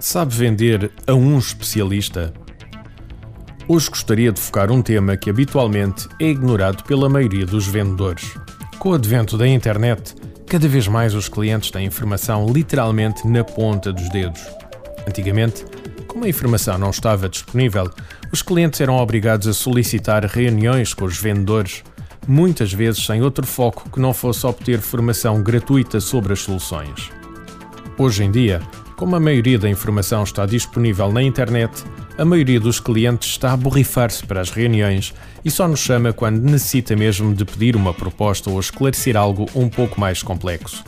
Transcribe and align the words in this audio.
Sabe 0.00 0.34
vender 0.34 0.90
a 1.06 1.12
um 1.12 1.38
especialista? 1.38 2.32
Hoje 3.68 3.90
gostaria 3.90 4.32
de 4.32 4.40
focar 4.40 4.72
um 4.72 4.80
tema 4.80 5.14
que 5.14 5.28
habitualmente 5.28 6.08
é 6.18 6.24
ignorado 6.24 6.82
pela 6.84 7.06
maioria 7.06 7.44
dos 7.44 7.66
vendedores. 7.66 8.34
Com 8.78 8.88
o 8.88 8.94
advento 8.94 9.36
da 9.36 9.46
internet, 9.46 10.14
cada 10.46 10.66
vez 10.66 10.88
mais 10.88 11.14
os 11.14 11.28
clientes 11.28 11.70
têm 11.70 11.84
informação 11.84 12.50
literalmente 12.50 13.28
na 13.28 13.44
ponta 13.44 13.92
dos 13.92 14.08
dedos. 14.08 14.40
Antigamente, 15.06 15.66
como 16.08 16.24
a 16.24 16.28
informação 16.30 16.78
não 16.78 16.88
estava 16.88 17.28
disponível, 17.28 17.90
os 18.32 18.40
clientes 18.40 18.80
eram 18.80 18.96
obrigados 18.96 19.46
a 19.46 19.52
solicitar 19.52 20.24
reuniões 20.24 20.94
com 20.94 21.04
os 21.04 21.18
vendedores, 21.18 21.84
muitas 22.26 22.72
vezes 22.72 23.04
sem 23.04 23.20
outro 23.20 23.46
foco 23.46 23.90
que 23.90 24.00
não 24.00 24.14
fosse 24.14 24.46
obter 24.46 24.78
formação 24.78 25.42
gratuita 25.42 26.00
sobre 26.00 26.32
as 26.32 26.40
soluções. 26.40 27.10
Hoje 27.98 28.24
em 28.24 28.30
dia, 28.30 28.62
como 29.00 29.16
a 29.16 29.20
maioria 29.20 29.58
da 29.58 29.66
informação 29.66 30.22
está 30.24 30.44
disponível 30.44 31.10
na 31.10 31.22
internet, 31.22 31.72
a 32.18 32.24
maioria 32.24 32.60
dos 32.60 32.78
clientes 32.78 33.30
está 33.30 33.54
a 33.54 33.56
borrifar-se 33.56 34.22
para 34.26 34.42
as 34.42 34.50
reuniões 34.50 35.14
e 35.42 35.50
só 35.50 35.66
nos 35.66 35.80
chama 35.80 36.12
quando 36.12 36.42
necessita 36.42 36.94
mesmo 36.94 37.34
de 37.34 37.46
pedir 37.46 37.76
uma 37.76 37.94
proposta 37.94 38.50
ou 38.50 38.60
esclarecer 38.60 39.16
algo 39.16 39.48
um 39.54 39.70
pouco 39.70 39.98
mais 39.98 40.22
complexo. 40.22 40.84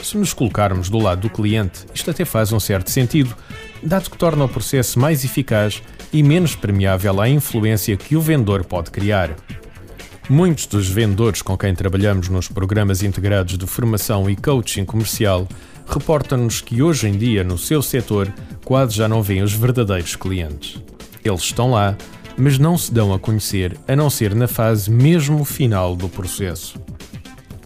Se 0.00 0.16
nos 0.16 0.32
colocarmos 0.32 0.88
do 0.88 0.96
lado 0.96 1.20
do 1.20 1.28
cliente, 1.28 1.84
isto 1.94 2.10
até 2.10 2.24
faz 2.24 2.54
um 2.54 2.58
certo 2.58 2.90
sentido, 2.90 3.36
dado 3.82 4.08
que 4.08 4.16
torna 4.16 4.46
o 4.46 4.48
processo 4.48 4.98
mais 4.98 5.22
eficaz 5.22 5.82
e 6.10 6.22
menos 6.22 6.56
permeável 6.56 7.20
à 7.20 7.28
influência 7.28 7.98
que 7.98 8.16
o 8.16 8.20
vendedor 8.22 8.64
pode 8.64 8.90
criar. 8.90 9.36
Muitos 10.26 10.64
dos 10.64 10.88
vendedores 10.88 11.42
com 11.42 11.58
quem 11.58 11.74
trabalhamos 11.74 12.30
nos 12.30 12.48
programas 12.48 13.02
integrados 13.02 13.58
de 13.58 13.66
formação 13.66 14.30
e 14.30 14.36
coaching 14.36 14.86
comercial 14.86 15.46
reportam-nos 15.92 16.62
que 16.62 16.82
hoje 16.82 17.06
em 17.06 17.12
dia 17.12 17.44
no 17.44 17.58
seu 17.58 17.82
setor 17.82 18.32
quase 18.64 18.96
já 18.96 19.06
não 19.06 19.22
vêem 19.22 19.42
os 19.42 19.52
verdadeiros 19.52 20.16
clientes. 20.16 20.82
Eles 21.22 21.42
estão 21.42 21.72
lá, 21.72 21.96
mas 22.36 22.58
não 22.58 22.78
se 22.78 22.92
dão 22.92 23.12
a 23.12 23.18
conhecer 23.18 23.76
a 23.86 23.94
não 23.94 24.08
ser 24.08 24.34
na 24.34 24.48
fase 24.48 24.90
mesmo 24.90 25.44
final 25.44 25.94
do 25.94 26.08
processo. 26.08 26.80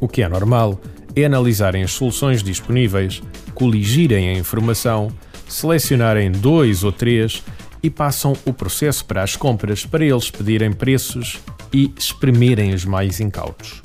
O 0.00 0.08
que 0.08 0.22
é 0.22 0.28
normal 0.28 0.80
é 1.14 1.24
analisarem 1.24 1.84
as 1.84 1.92
soluções 1.92 2.42
disponíveis, 2.42 3.22
coligirem 3.54 4.28
a 4.28 4.38
informação, 4.38 5.10
selecionarem 5.48 6.30
dois 6.32 6.82
ou 6.82 6.90
três 6.92 7.42
e 7.82 7.88
passam 7.88 8.34
o 8.44 8.52
processo 8.52 9.04
para 9.04 9.22
as 9.22 9.36
compras 9.36 9.86
para 9.86 10.04
eles 10.04 10.30
pedirem 10.30 10.72
preços 10.72 11.38
e 11.72 11.92
espremerem 11.96 12.74
os 12.74 12.84
mais 12.84 13.20
incautos. 13.20 13.80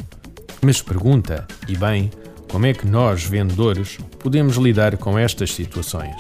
Mas 0.62 0.82
pergunta, 0.82 1.48
e 1.68 1.78
bem, 1.78 2.10
como 2.52 2.66
é 2.66 2.74
que 2.74 2.86
nós, 2.86 3.24
vendedores, 3.24 3.98
podemos 4.20 4.58
lidar 4.58 4.98
com 4.98 5.18
estas 5.18 5.54
situações? 5.54 6.14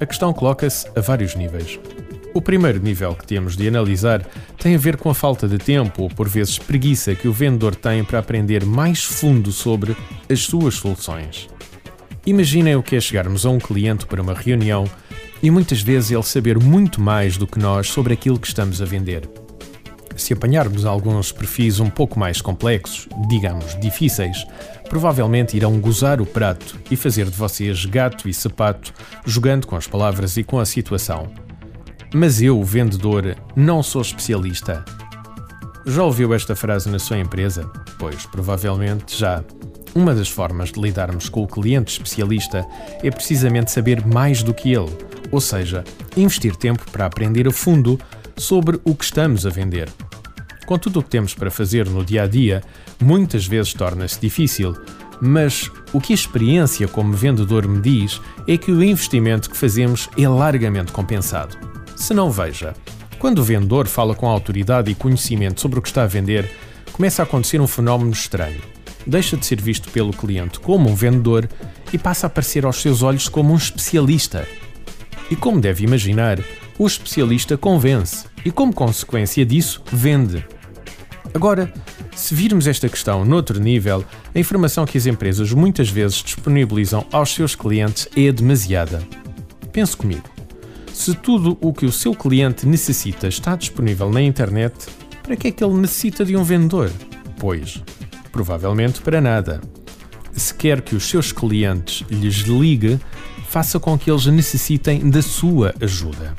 A 0.00 0.04
questão 0.04 0.32
coloca-se 0.32 0.88
a 0.96 1.00
vários 1.00 1.36
níveis. 1.36 1.78
O 2.34 2.42
primeiro 2.42 2.80
nível 2.80 3.14
que 3.14 3.24
temos 3.24 3.56
de 3.56 3.68
analisar 3.68 4.26
tem 4.58 4.74
a 4.74 4.78
ver 4.78 4.96
com 4.96 5.08
a 5.08 5.14
falta 5.14 5.46
de 5.46 5.58
tempo 5.58 6.02
ou, 6.02 6.08
por 6.08 6.28
vezes, 6.28 6.58
preguiça 6.58 7.14
que 7.14 7.28
o 7.28 7.32
vendedor 7.32 7.76
tem 7.76 8.02
para 8.02 8.18
aprender 8.18 8.64
mais 8.64 9.04
fundo 9.04 9.52
sobre 9.52 9.96
as 10.28 10.40
suas 10.40 10.74
soluções. 10.74 11.48
Imaginem 12.26 12.74
o 12.74 12.82
que 12.82 12.96
é 12.96 13.00
chegarmos 13.00 13.46
a 13.46 13.50
um 13.50 13.58
cliente 13.58 14.04
para 14.04 14.20
uma 14.20 14.34
reunião 14.34 14.84
e 15.40 15.48
muitas 15.48 15.80
vezes 15.80 16.10
ele 16.10 16.24
saber 16.24 16.58
muito 16.58 17.00
mais 17.00 17.36
do 17.36 17.46
que 17.46 17.60
nós 17.60 17.86
sobre 17.86 18.14
aquilo 18.14 18.40
que 18.40 18.48
estamos 18.48 18.82
a 18.82 18.84
vender. 18.84 19.41
Se 20.22 20.32
apanharmos 20.32 20.84
alguns 20.84 21.32
perfis 21.32 21.80
um 21.80 21.90
pouco 21.90 22.16
mais 22.16 22.40
complexos, 22.40 23.08
digamos 23.28 23.76
difíceis, 23.80 24.46
provavelmente 24.88 25.56
irão 25.56 25.80
gozar 25.80 26.20
o 26.20 26.24
prato 26.24 26.78
e 26.88 26.94
fazer 26.94 27.24
de 27.24 27.36
vocês 27.36 27.84
gato 27.86 28.28
e 28.28 28.32
sapato, 28.32 28.94
jogando 29.26 29.66
com 29.66 29.74
as 29.74 29.88
palavras 29.88 30.36
e 30.36 30.44
com 30.44 30.60
a 30.60 30.64
situação. 30.64 31.32
Mas 32.14 32.40
eu, 32.40 32.62
vendedor, 32.62 33.34
não 33.56 33.82
sou 33.82 34.00
especialista. 34.00 34.84
Já 35.84 36.04
ouviu 36.04 36.32
esta 36.32 36.54
frase 36.54 36.88
na 36.88 37.00
sua 37.00 37.18
empresa? 37.18 37.68
Pois, 37.98 38.24
provavelmente 38.24 39.18
já. 39.18 39.42
Uma 39.92 40.14
das 40.14 40.28
formas 40.28 40.70
de 40.70 40.80
lidarmos 40.80 41.28
com 41.28 41.42
o 41.42 41.48
cliente 41.48 41.94
especialista 41.94 42.64
é 43.02 43.10
precisamente 43.10 43.72
saber 43.72 44.06
mais 44.06 44.40
do 44.44 44.54
que 44.54 44.72
ele, 44.72 44.96
ou 45.32 45.40
seja, 45.40 45.82
investir 46.16 46.54
tempo 46.54 46.88
para 46.92 47.06
aprender 47.06 47.48
a 47.48 47.50
fundo 47.50 47.98
sobre 48.36 48.80
o 48.84 48.94
que 48.94 49.04
estamos 49.04 49.44
a 49.44 49.50
vender. 49.50 49.88
Com 50.72 50.78
tudo 50.78 51.00
o 51.00 51.02
que 51.02 51.10
temos 51.10 51.34
para 51.34 51.50
fazer 51.50 51.86
no 51.86 52.02
dia 52.02 52.22
a 52.22 52.26
dia, 52.26 52.62
muitas 52.98 53.46
vezes 53.46 53.74
torna-se 53.74 54.18
difícil, 54.18 54.74
mas 55.20 55.70
o 55.92 56.00
que 56.00 56.14
a 56.14 56.16
experiência 56.16 56.88
como 56.88 57.12
vendedor 57.12 57.68
me 57.68 57.78
diz 57.78 58.22
é 58.48 58.56
que 58.56 58.72
o 58.72 58.82
investimento 58.82 59.50
que 59.50 59.56
fazemos 59.56 60.08
é 60.16 60.26
largamente 60.26 60.90
compensado. 60.90 61.58
Se 61.94 62.14
não 62.14 62.30
veja, 62.30 62.72
quando 63.18 63.40
o 63.40 63.44
vendedor 63.44 63.86
fala 63.86 64.14
com 64.14 64.26
autoridade 64.26 64.90
e 64.90 64.94
conhecimento 64.94 65.60
sobre 65.60 65.78
o 65.78 65.82
que 65.82 65.88
está 65.88 66.04
a 66.04 66.06
vender, 66.06 66.50
começa 66.90 67.20
a 67.20 67.24
acontecer 67.24 67.60
um 67.60 67.66
fenómeno 67.66 68.10
estranho. 68.10 68.62
Deixa 69.06 69.36
de 69.36 69.44
ser 69.44 69.60
visto 69.60 69.90
pelo 69.90 70.10
cliente 70.10 70.58
como 70.58 70.88
um 70.88 70.94
vendedor 70.94 71.50
e 71.92 71.98
passa 71.98 72.24
a 72.24 72.28
aparecer 72.28 72.64
aos 72.64 72.80
seus 72.80 73.02
olhos 73.02 73.28
como 73.28 73.52
um 73.52 73.56
especialista. 73.58 74.48
E 75.30 75.36
como 75.36 75.60
deve 75.60 75.84
imaginar, 75.84 76.38
o 76.78 76.86
especialista 76.86 77.58
convence 77.58 78.24
e, 78.42 78.50
como 78.50 78.72
consequência 78.72 79.44
disso, 79.44 79.82
vende. 79.92 80.42
Agora, 81.34 81.72
se 82.14 82.34
virmos 82.34 82.66
esta 82.66 82.88
questão 82.88 83.24
noutro 83.24 83.58
nível, 83.58 84.04
a 84.34 84.38
informação 84.38 84.84
que 84.84 84.98
as 84.98 85.06
empresas 85.06 85.52
muitas 85.52 85.88
vezes 85.88 86.22
disponibilizam 86.22 87.06
aos 87.10 87.34
seus 87.34 87.54
clientes 87.54 88.08
é 88.16 88.30
demasiada. 88.30 89.02
Pense 89.72 89.96
comigo. 89.96 90.28
Se 90.92 91.14
tudo 91.14 91.56
o 91.60 91.72
que 91.72 91.86
o 91.86 91.92
seu 91.92 92.14
cliente 92.14 92.66
necessita 92.66 93.26
está 93.26 93.56
disponível 93.56 94.10
na 94.10 94.20
internet, 94.20 94.74
para 95.22 95.36
que 95.36 95.48
é 95.48 95.50
que 95.50 95.64
ele 95.64 95.74
necessita 95.74 96.24
de 96.24 96.36
um 96.36 96.44
vendedor? 96.44 96.90
Pois, 97.38 97.82
provavelmente 98.30 99.00
para 99.00 99.20
nada. 99.20 99.60
Se 100.32 100.54
quer 100.54 100.82
que 100.82 100.94
os 100.94 101.04
seus 101.04 101.32
clientes 101.32 102.04
lhes 102.10 102.42
ligue, 102.42 103.00
faça 103.48 103.80
com 103.80 103.98
que 103.98 104.10
eles 104.10 104.26
necessitem 104.26 105.08
da 105.10 105.22
sua 105.22 105.74
ajuda. 105.80 106.34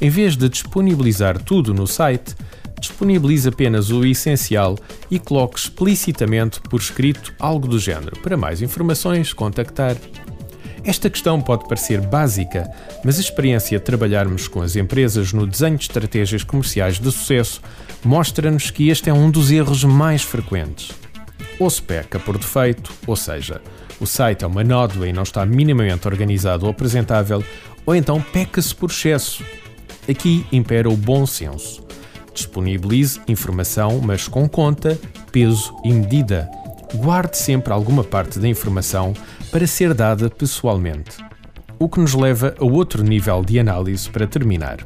Em 0.00 0.10
vez 0.10 0.36
de 0.36 0.48
disponibilizar 0.48 1.40
tudo 1.42 1.72
no 1.72 1.86
site, 1.86 2.34
disponibilize 2.88 3.48
apenas 3.48 3.90
o 3.90 4.04
essencial 4.04 4.78
e 5.10 5.18
coloque 5.18 5.58
explicitamente 5.58 6.60
por 6.60 6.80
escrito 6.80 7.34
algo 7.38 7.66
do 7.66 7.78
género. 7.78 8.18
Para 8.20 8.36
mais 8.36 8.62
informações, 8.62 9.32
contactar. 9.32 9.96
Esta 10.84 11.08
questão 11.08 11.40
pode 11.40 11.66
parecer 11.66 12.00
básica, 12.00 12.70
mas 13.02 13.16
a 13.16 13.20
experiência 13.20 13.78
de 13.78 13.84
trabalharmos 13.84 14.46
com 14.46 14.60
as 14.60 14.76
empresas 14.76 15.32
no 15.32 15.46
desenho 15.46 15.78
de 15.78 15.84
estratégias 15.84 16.44
comerciais 16.44 17.00
de 17.00 17.10
sucesso 17.10 17.62
mostra-nos 18.04 18.70
que 18.70 18.90
este 18.90 19.08
é 19.08 19.12
um 19.12 19.30
dos 19.30 19.50
erros 19.50 19.82
mais 19.82 20.22
frequentes. 20.22 20.92
Ou 21.58 21.70
se 21.70 21.80
peca 21.80 22.18
por 22.18 22.36
defeito, 22.36 22.92
ou 23.06 23.16
seja, 23.16 23.62
o 23.98 24.06
site 24.06 24.44
é 24.44 24.46
uma 24.46 24.62
nódoa 24.62 25.08
e 25.08 25.12
não 25.12 25.22
está 25.22 25.46
minimamente 25.46 26.06
organizado 26.06 26.66
ou 26.66 26.70
apresentável, 26.70 27.42
ou 27.86 27.94
então 27.94 28.20
peca-se 28.20 28.74
por 28.74 28.90
excesso. 28.90 29.42
Aqui 30.08 30.44
impera 30.52 30.88
o 30.88 30.96
bom 30.96 31.24
senso. 31.24 31.83
Disponibilize 32.34 33.20
informação, 33.28 34.00
mas 34.02 34.26
com 34.26 34.48
conta, 34.48 34.98
peso 35.32 35.74
e 35.84 35.92
medida. 35.92 36.50
Guarde 36.96 37.38
sempre 37.38 37.72
alguma 37.72 38.04
parte 38.04 38.38
da 38.38 38.48
informação 38.48 39.14
para 39.50 39.66
ser 39.66 39.94
dada 39.94 40.28
pessoalmente. 40.28 41.16
O 41.78 41.88
que 41.88 42.00
nos 42.00 42.12
leva 42.12 42.54
a 42.58 42.64
outro 42.64 43.02
nível 43.02 43.44
de 43.44 43.58
análise 43.58 44.10
para 44.10 44.26
terminar. 44.26 44.78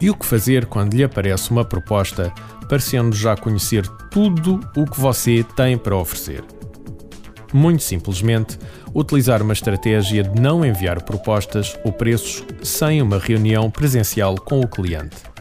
E 0.00 0.10
o 0.10 0.14
que 0.14 0.26
fazer 0.26 0.66
quando 0.66 0.94
lhe 0.94 1.04
aparece 1.04 1.50
uma 1.50 1.64
proposta 1.64 2.32
parecendo 2.68 3.14
já 3.14 3.36
conhecer 3.36 3.86
tudo 4.10 4.60
o 4.76 4.84
que 4.84 5.00
você 5.00 5.44
tem 5.56 5.78
para 5.78 5.96
oferecer? 5.96 6.44
Muito 7.52 7.82
simplesmente, 7.82 8.58
utilizar 8.94 9.42
uma 9.42 9.52
estratégia 9.52 10.22
de 10.22 10.40
não 10.40 10.64
enviar 10.64 11.02
propostas 11.02 11.78
ou 11.84 11.92
preços 11.92 12.42
sem 12.62 13.00
uma 13.02 13.18
reunião 13.18 13.70
presencial 13.70 14.34
com 14.36 14.60
o 14.60 14.68
cliente. 14.68 15.31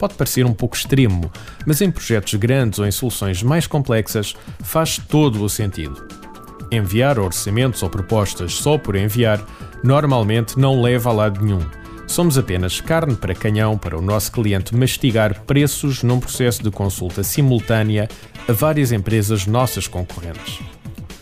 Pode 0.00 0.14
parecer 0.14 0.46
um 0.46 0.54
pouco 0.54 0.74
extremo, 0.74 1.30
mas 1.66 1.82
em 1.82 1.90
projetos 1.90 2.32
grandes 2.36 2.78
ou 2.78 2.86
em 2.86 2.90
soluções 2.90 3.42
mais 3.42 3.66
complexas 3.66 4.34
faz 4.60 4.96
todo 4.96 5.44
o 5.44 5.48
sentido. 5.48 6.08
Enviar 6.72 7.18
orçamentos 7.18 7.82
ou 7.82 7.90
propostas 7.90 8.54
só 8.54 8.78
por 8.78 8.96
enviar 8.96 9.44
normalmente 9.84 10.58
não 10.58 10.80
leva 10.80 11.10
a 11.10 11.12
lado 11.12 11.44
nenhum. 11.44 11.60
Somos 12.06 12.38
apenas 12.38 12.80
carne 12.80 13.14
para 13.14 13.34
canhão 13.34 13.76
para 13.76 13.98
o 13.98 14.00
nosso 14.00 14.32
cliente 14.32 14.74
mastigar 14.74 15.42
preços 15.42 16.02
num 16.02 16.18
processo 16.18 16.62
de 16.62 16.70
consulta 16.70 17.22
simultânea 17.22 18.08
a 18.48 18.52
várias 18.52 18.92
empresas 18.92 19.44
nossas 19.44 19.86
concorrentes. 19.86 20.60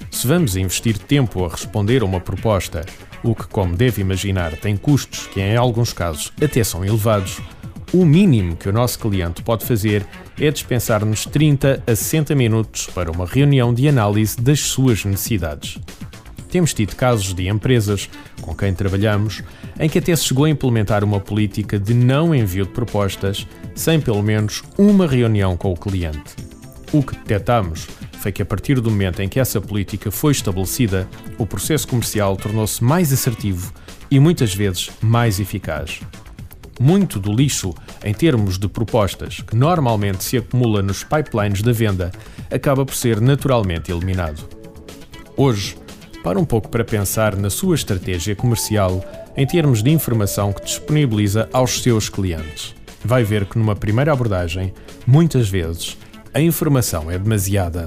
Se 0.08 0.24
vamos 0.24 0.54
investir 0.54 0.96
tempo 0.98 1.44
a 1.44 1.48
responder 1.48 2.02
a 2.02 2.04
uma 2.04 2.20
proposta, 2.20 2.86
o 3.24 3.34
que, 3.34 3.48
como 3.48 3.76
deve 3.76 4.00
imaginar, 4.02 4.56
tem 4.56 4.76
custos 4.76 5.26
que 5.26 5.40
em 5.40 5.56
alguns 5.56 5.92
casos 5.92 6.32
até 6.40 6.62
são 6.62 6.84
elevados, 6.84 7.40
o 7.92 8.04
mínimo 8.04 8.56
que 8.56 8.68
o 8.68 8.72
nosso 8.72 8.98
cliente 8.98 9.42
pode 9.42 9.64
fazer 9.64 10.06
é 10.38 10.50
dispensar-nos 10.50 11.24
30 11.24 11.82
a 11.86 11.96
60 11.96 12.34
minutos 12.34 12.86
para 12.86 13.10
uma 13.10 13.24
reunião 13.24 13.72
de 13.72 13.88
análise 13.88 14.36
das 14.36 14.60
suas 14.60 15.04
necessidades. 15.04 15.78
Temos 16.50 16.72
tido 16.72 16.96
casos 16.96 17.34
de 17.34 17.48
empresas 17.48 18.08
com 18.40 18.54
quem 18.54 18.72
trabalhamos 18.72 19.42
em 19.78 19.88
que 19.88 19.98
até 19.98 20.14
se 20.16 20.24
chegou 20.24 20.44
a 20.44 20.50
implementar 20.50 21.04
uma 21.04 21.20
política 21.20 21.78
de 21.78 21.94
não 21.94 22.34
envio 22.34 22.66
de 22.66 22.72
propostas 22.72 23.46
sem 23.74 24.00
pelo 24.00 24.22
menos 24.22 24.62
uma 24.76 25.06
reunião 25.06 25.56
com 25.56 25.72
o 25.72 25.76
cliente. 25.76 26.36
O 26.92 27.02
que 27.02 27.14
detectamos 27.14 27.86
foi 28.18 28.32
que 28.32 28.42
a 28.42 28.46
partir 28.46 28.80
do 28.80 28.90
momento 28.90 29.20
em 29.22 29.28
que 29.28 29.38
essa 29.38 29.60
política 29.60 30.10
foi 30.10 30.32
estabelecida, 30.32 31.08
o 31.38 31.46
processo 31.46 31.86
comercial 31.86 32.36
tornou-se 32.36 32.82
mais 32.82 33.12
assertivo 33.12 33.72
e 34.10 34.18
muitas 34.18 34.54
vezes 34.54 34.90
mais 35.02 35.38
eficaz. 35.38 36.00
Muito 36.78 37.18
do 37.18 37.32
lixo, 37.32 37.74
em 38.04 38.14
termos 38.14 38.58
de 38.58 38.68
propostas, 38.68 39.40
que 39.40 39.56
normalmente 39.56 40.22
se 40.22 40.36
acumula 40.36 40.82
nos 40.82 41.02
pipelines 41.02 41.62
da 41.62 41.72
venda, 41.72 42.12
acaba 42.50 42.84
por 42.86 42.94
ser 42.94 43.20
naturalmente 43.20 43.90
eliminado. 43.90 44.48
Hoje, 45.36 45.76
para 46.22 46.38
um 46.38 46.44
pouco 46.44 46.68
para 46.68 46.84
pensar 46.84 47.36
na 47.36 47.50
sua 47.50 47.74
estratégia 47.74 48.36
comercial 48.36 49.04
em 49.36 49.46
termos 49.46 49.82
de 49.82 49.90
informação 49.90 50.52
que 50.52 50.64
disponibiliza 50.64 51.48
aos 51.52 51.82
seus 51.82 52.08
clientes. 52.08 52.74
Vai 53.04 53.22
ver 53.22 53.46
que 53.46 53.58
numa 53.58 53.76
primeira 53.76 54.12
abordagem, 54.12 54.74
muitas 55.06 55.48
vezes, 55.48 55.96
a 56.34 56.40
informação 56.40 57.10
é 57.10 57.18
demasiada. 57.18 57.86